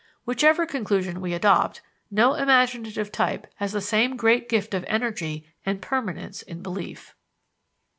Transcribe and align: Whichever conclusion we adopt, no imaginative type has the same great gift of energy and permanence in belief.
Whichever 0.25 0.65
conclusion 0.65 1.21
we 1.21 1.31
adopt, 1.35 1.81
no 2.09 2.33
imaginative 2.33 3.11
type 3.11 3.45
has 3.57 3.71
the 3.71 3.81
same 3.81 4.17
great 4.17 4.49
gift 4.49 4.73
of 4.73 4.83
energy 4.87 5.45
and 5.63 5.79
permanence 5.79 6.41
in 6.41 6.63
belief. 6.63 7.13